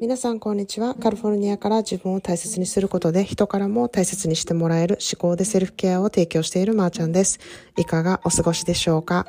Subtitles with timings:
[0.00, 0.94] 皆さんこんにちは。
[0.94, 7.40] カリフォルニアから自分を大切にすることで人からも大切にしてもらえる思考でセルフケアを提供しているまーちゃんです。
[7.76, 9.26] いかがお過ごしでしょうか？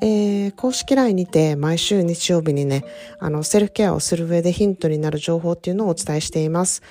[0.00, 2.84] えー、公式 LINE にて毎週日曜日にね、
[3.18, 6.82] あの、セルフケアをする上でヒントになる情報っていうのをお伝えしています。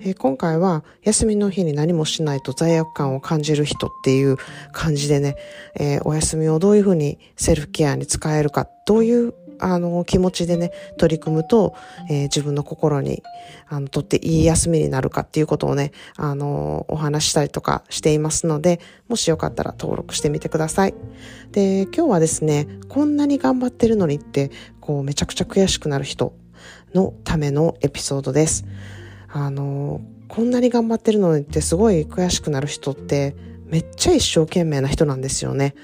[0.00, 4.36] えー、今回は休みの日に何もしないと罪悪感を感じる人っていう
[4.72, 5.36] 感じでね、
[5.78, 11.74] えー、お休みをどういうふうにセルフケアに使えるか、どういうあの、気持ちでね、取り組むと、
[12.08, 13.22] えー、自分の心に、
[13.68, 20.94] あの、とっていい休みになるかっていうことをね、あの、お話したりとかしていますので、もしよかったら登録してみてください。
[21.52, 24.50] で、今日はですね、こんなに頑張ってるのにって、
[24.80, 26.32] こう、めちゃくちゃ悔しくなる人
[26.94, 28.64] のためのエピソードです。
[29.28, 33.36] あの、こんなに頑張ってるのにってすごい悔しくなる人って、
[33.66, 35.74] めっちゃ一生懸命な人なんですよね。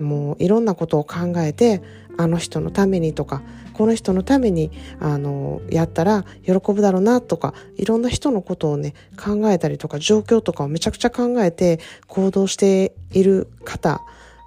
[0.00, 1.82] もういろんなことを考えて
[2.16, 3.42] あの人のためにとか
[3.72, 14.00] この人のためにあのやったら喜ぶだろうなとかいろんな人のことをね考えたりとか状況とかをめちゃくちゃ考えて行動している方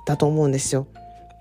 [0.05, 0.87] だと思うんですよ。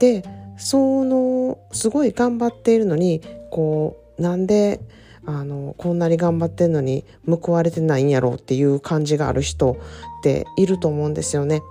[0.01, 0.25] で
[0.59, 4.81] そのすごい頑張っているのにこうなんで
[5.27, 11.63] あのこんなに頑張ってんのに報われてないんやろうっていう感じがある人っていると思うんですよね。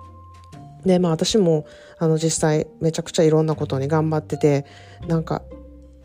[0.86, 1.66] でまあ私も
[1.98, 4.66] あの実際めちゃくちゃいろんなことに頑張ってて
[5.08, 5.42] なんか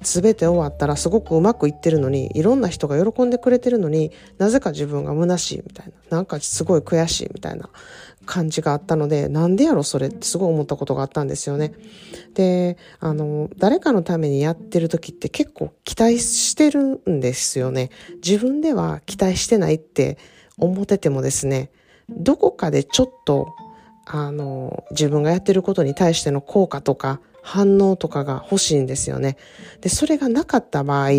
[0.03, 7.69] 全て終わったらすごくうまくいってるのにいろんな人が喜んでくれてるのになぜか自分が虚しいみたいななんかすごい悔しいみたいな
[8.25, 11.75] 感じがあったのでなんでやろそれってすごい思ったことがあったんですよね。
[12.34, 17.91] であの誰かのためにやってる時って結構期待してるんですよね。
[18.25, 20.17] 自分では期待してないって
[20.56, 21.70] 思っててもですね
[22.08, 23.55] どこかでちょっと
[24.06, 29.36] あの、自分がやってることに対しての効果とか反応とかが欲しいんですよね。
[29.80, 31.10] で、それがなかった場合、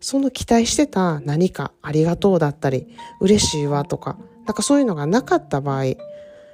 [0.00, 2.86] その期待してた何かありがとうだったり、
[3.20, 5.96] 嬉しいわとか、なんかそういうのがなかった場合、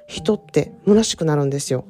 [0.07, 1.85] 人って虚しくなるんですよ。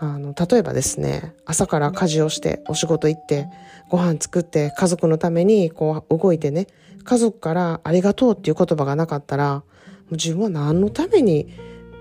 [0.00, 3.48] あの、例えばですね、朝から家事をして、お仕事行って、
[3.88, 6.68] ご飯作って、家族のためにこう動いてね、
[7.04, 9.62] 家族からありがとうっていう言葉がなかったら、
[10.10, 11.48] 自分は何のために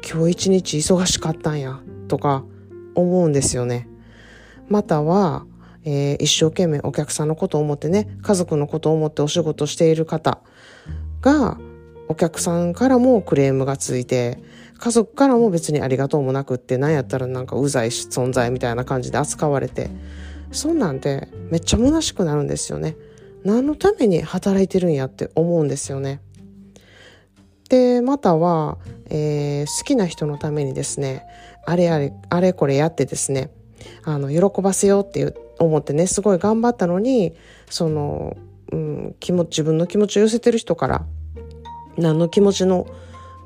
[0.10, 2.46] 今日一日忙しかったんやとか
[2.96, 3.90] 思うんですよね。
[4.70, 5.46] または、
[5.84, 10.40] えー、一生懸命お客さんのことを思ってね家族のことを思ってお仕事している方
[11.22, 11.58] が
[12.08, 14.40] お客さんからもクレームがついて
[14.78, 19.90] 家族からも別にありがとうもなくって何やったらなんかうざい存在みたいな感じで扱われて
[20.52, 22.96] そんなんてめっちゃ虚しくなるんですよね。
[23.44, 26.22] 何のために働いてるんやって思うんですよね。
[27.70, 28.78] でまたは、
[29.10, 31.26] えー、好きな人のためにですね
[31.66, 33.52] あれあれあれこれやってですね
[34.04, 37.34] あの喜ばせようって思ってねすごい頑張ったのに
[37.70, 38.38] その、
[38.72, 41.06] うん、気持自分の気持ちを寄せてる人から
[41.98, 42.88] 何の気持ちの、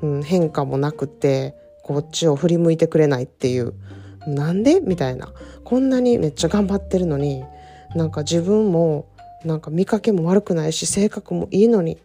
[0.02, 3.74] うん、変化もなくてこっちを振り向いてくれないっていう
[4.26, 4.80] なんで？
[4.80, 5.32] みたいな。
[5.64, 7.42] こんなにめっちゃ頑張ってるのに
[7.96, 9.08] なんか自分も
[9.44, 11.98] なんか見かけも悪くないし性格もいいのに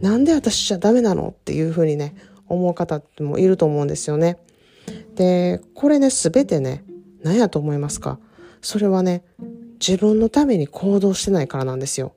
[0.00, 2.14] なんで私じゃダメなのっていうふうにね
[2.46, 4.38] 思う方もいると思うんですよね。
[5.16, 6.84] でこれね全てね
[7.22, 8.18] 何やと思いますか？
[8.60, 9.24] それはね
[9.80, 12.14] 自分のために行動してないからなんですよ。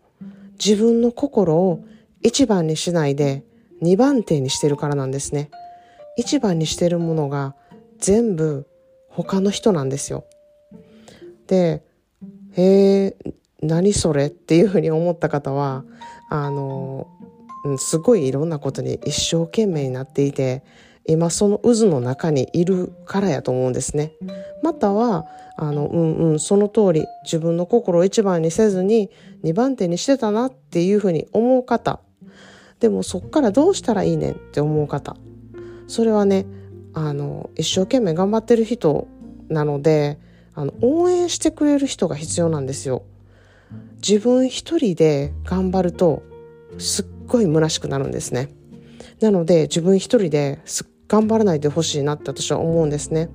[0.64, 1.84] 自分の心を
[2.22, 3.44] 一番にしないで
[3.82, 5.50] 二番手にしてるからなんですね。
[6.18, 7.56] 一番にしてるものが
[7.98, 8.68] 全部
[9.10, 10.26] 他の人なんですよ。
[11.48, 11.84] で、
[12.54, 13.18] へえ、
[13.62, 14.28] 何それ？
[14.28, 15.84] っていうふうに思った方は、
[16.30, 17.08] あの、
[17.78, 20.64] すごいいろんなことに一生懸命になっていて
[21.06, 24.14] 今その渦の中にいるからやと思うんですね。
[24.64, 25.28] または
[25.58, 29.12] あのうんうんその通り自分の心を一番にせずに
[29.44, 32.00] 二番手にしてたなっていうふうに思う方
[32.80, 35.16] でもそっからどうしたらいいねんって思う方
[35.88, 36.48] それはね
[36.94, 39.08] あの一生懸命頑張ってる人
[39.50, 40.18] なので
[40.56, 43.04] あの応援してくれる人が必要なんですよ。
[44.08, 46.24] 自分一人で頑張ると
[46.78, 48.50] すっごい虚しくなるんですね。
[49.20, 50.60] なので自分一人で
[51.08, 53.30] 頑張らないでほしいなって私は思うんですね。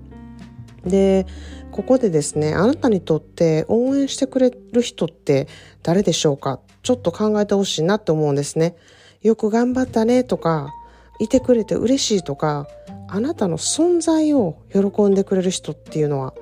[0.85, 1.27] で
[1.71, 5.47] ここでですねあなたにとって応援してくれる人って
[5.83, 6.61] 誰でしょうか？
[6.83, 8.77] ちょっと考えてほしいなって思うんですね。
[9.23, 10.73] よく頑張ったねとか
[11.21, 12.67] いてくれて嬉しいとか
[13.09, 16.35] あなたの存在を喜んでくれる人っていうのは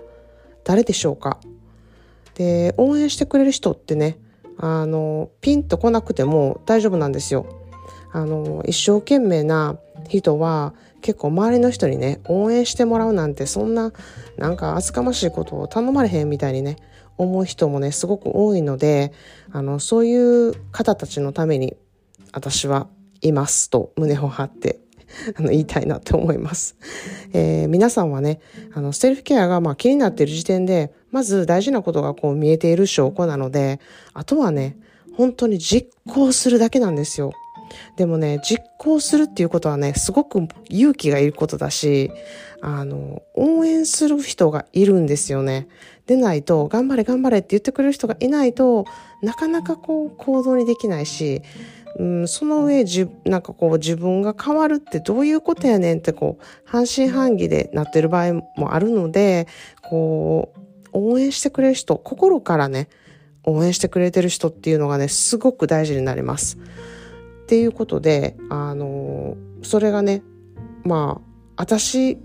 [0.65, 1.41] 誰でしょうか？
[2.34, 4.19] で応援してくれる人ってね
[4.58, 7.46] あのピンと来なくても大丈夫なんですよ。
[8.12, 9.76] あの一生懸命な
[10.08, 13.92] 人は結構周りの人にね応援してもらうなんてそんな
[14.38, 16.76] なんか厚かましいことを頼まれへんみたいにね
[17.19, 19.12] 思う人もねすごく多いので
[19.50, 21.76] あのそういう方たちのために
[22.32, 22.88] 私は
[23.20, 24.78] いますと胸を張って
[25.37, 26.76] あの言いたいなって思います。
[27.32, 28.40] えー、皆さんはね、
[28.72, 33.78] あの、セルフケアがまあ気になっている時点で、まず大事なことがこう見えている証拠なので、
[34.14, 34.76] あとはね、
[35.16, 37.32] 本当に実行するだけなんですよ。
[37.96, 42.11] でもね、実行するっていうことはね、すごく勇気がいることだし、
[42.62, 45.69] あの、応援する人がいるんですよね。
[46.08, 48.84] でないと、頑張れ頑張れって言ってくれる人がいないと
[49.22, 51.43] なかなかこう行動にできないし、
[51.96, 59.46] うん、その上じなんかこう自分が変わるってどういうことやねんってこう半信半疑でなってる場合もあるので
[59.81, 60.64] こう
[60.94, 62.88] 応援してくれる人心からね
[63.44, 66.56] 応援してくれてる人っていうのがねすごく大事になります。
[66.56, 70.23] っていうことであのそれがね
[70.82, 72.19] まあ私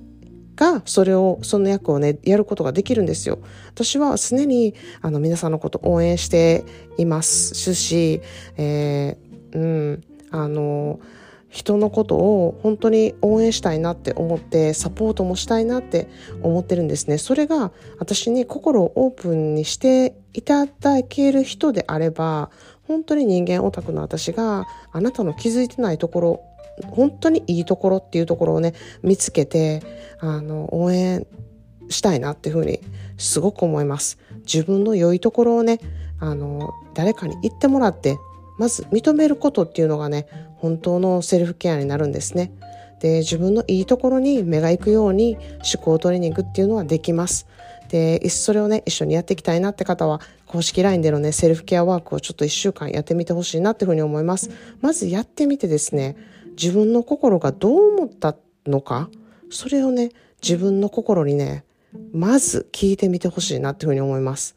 [0.56, 3.40] がそれをその役をねやることができるんですよ。
[3.68, 6.64] 私は常にあの皆さんのこと応援して
[6.98, 8.22] いますし、
[8.58, 11.00] えーうん、あの
[11.50, 16.08] 人のことを本当に応援したいなって思ってサポートもしたいなって
[16.44, 17.18] 思ってるんですね。
[17.18, 22.52] それが私に心をオープンにしていただける人であれば
[22.88, 26.44] 本当に人間オタクの私があなたの気づいてないところ
[26.88, 29.82] 本当にいいところっていうところをね見つけて
[30.20, 31.26] あの応援
[31.90, 32.80] したいなっていうふうに
[33.18, 34.20] すごく思います。
[34.46, 35.80] 自分の良いところをね
[36.20, 38.18] あの誰かに言ってもらって
[38.60, 40.28] まず認めることっていうのがね
[40.58, 42.52] 本当のセルフケアになるんですね。
[43.00, 45.38] で自分のいいところに目が行くように
[45.74, 47.48] 思考トレーニングっていうのはできます。
[47.88, 54.52] でそれをね一緒にやっていきたいなって方は公式 LINE でのねセルフケアワークをちょっと1週間やってみてほしいなっていうふうに思います。
[54.82, 56.18] まずやってみてですね
[56.52, 58.36] 自分の心がどう思った
[58.68, 59.10] のか
[59.50, 61.64] それをね自分の心にね
[62.12, 64.56] まず聞いてみてほしいなっていうふうに思います。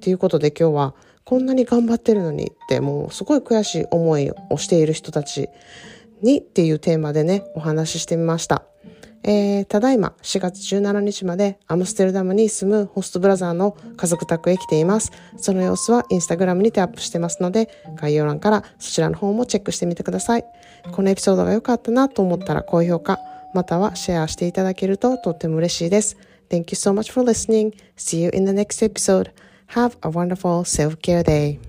[0.00, 0.94] ということで今日は
[1.30, 5.48] こんなに頑張ってるのにってもうすごい悔しい思いをしている人たち
[6.22, 8.64] にっていうテーマでね、お話ししてみました。
[9.22, 15.12] えー、ただいま4月17日までアムステルダムに住むホストブラザーの家族宅へ来ています。
[15.36, 20.44] その様子はインスタグラムにてアップしてますので、概要欄からそちらの方もチェックしてみてください。
[20.90, 23.20] このエピソードが良かったなと思ったら高評価、
[23.54, 26.16] またはシェアしていただけるととっても嬉しいです。
[26.48, 27.72] Thank you so much for listening.
[27.96, 29.30] See you in the next episode.
[29.70, 31.60] Have a wonderful self care day.